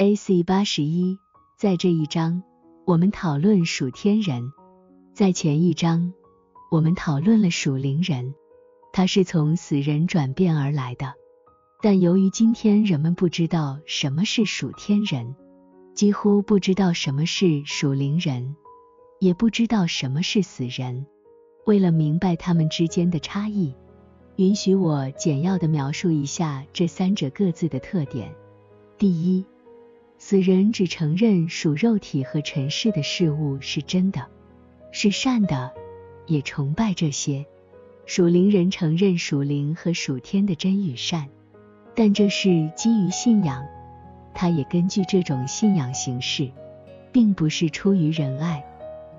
[0.00, 1.18] AC 八十一，
[1.56, 2.44] 在这一章，
[2.84, 4.52] 我们讨论属天人。
[5.12, 6.12] 在前一章，
[6.70, 8.32] 我们讨论了属灵人，
[8.92, 11.14] 他是从死人转变而来的。
[11.82, 15.34] 但由于今天人们不知道什么是属天人，
[15.96, 18.54] 几乎不知道什么是属灵人，
[19.18, 21.06] 也不知道什么是死人。
[21.66, 23.74] 为了明白他们之间的差异，
[24.36, 28.32] 允许我简要的描述一下这三者各自的特点。
[28.96, 29.44] 第一。
[30.20, 34.26] 死人只承认属肉体和尘世的事物是真的，
[34.90, 35.72] 是善的，
[36.26, 37.46] 也崇拜这些。
[38.04, 41.28] 属灵人承认属灵和属天的真与善，
[41.94, 43.64] 但这是基于信仰，
[44.34, 46.50] 他也根据这种信仰行事，
[47.12, 48.64] 并不是出于仁爱。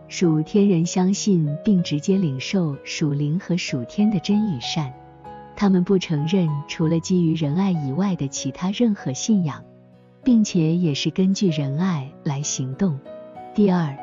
[0.10, 4.92] 属天人相信并直接领受属灵和属天的真与善，
[5.56, 9.64] 他们不承认除了基于仁爱以外的其他任何信仰。
[10.24, 13.00] 并且也是根据仁爱来行动。
[13.56, 13.98] 第二，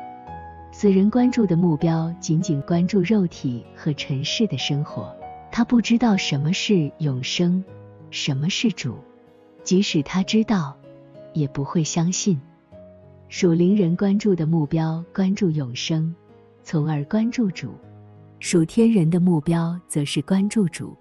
[0.71, 5.15] 死人关注的目标仅仅关注肉体和尘世的生活，
[5.51, 7.63] 他不知道什么是永生，
[8.11, 8.97] 什么是主，
[9.63, 10.75] 即使他知道，
[11.33, 12.39] 也不会相信。
[13.29, 16.13] 属灵人关注的目标关注永生，
[16.63, 17.69] 从而关注主；
[18.39, 20.95] 属天人的目标则是关注主，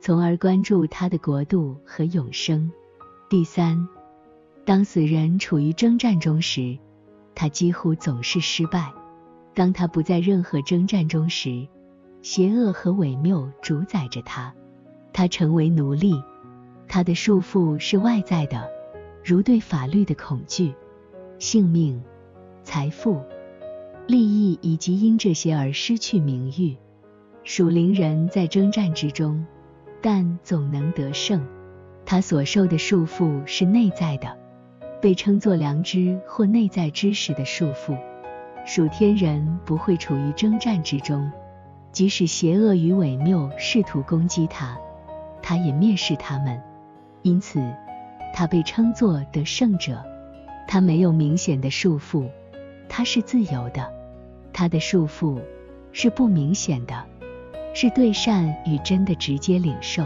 [0.00, 2.70] 从而关注他的国度和永生。
[3.28, 3.86] 第三。
[4.68, 6.76] 当死人处于征战中时，
[7.34, 8.92] 他几乎总是失败；
[9.54, 11.66] 当他不在任何征战中时，
[12.20, 14.54] 邪恶和伪谬主宰着他，
[15.10, 16.22] 他成为奴隶。
[16.86, 18.68] 他的束缚是外在的，
[19.24, 20.74] 如对法律的恐惧、
[21.38, 22.02] 性命、
[22.62, 23.22] 财富、
[24.06, 26.76] 利益，以及因这些而失去名誉。
[27.42, 29.46] 属灵人在征战之中，
[30.02, 31.42] 但总能得胜。
[32.04, 34.36] 他所受的束缚是内在的。
[35.00, 37.96] 被称作良知或内在知识的束缚，
[38.66, 41.30] 属天人不会处于征战之中，
[41.92, 44.76] 即使邪恶与伪谬试图攻击他，
[45.42, 46.60] 他也蔑视他们，
[47.22, 47.60] 因此
[48.34, 50.04] 他被称作得胜者。
[50.66, 52.28] 他没有明显的束缚，
[52.88, 53.90] 他是自由的。
[54.52, 55.40] 他的束缚
[55.92, 57.04] 是不明显的，
[57.72, 60.04] 是对善与真的直接领受。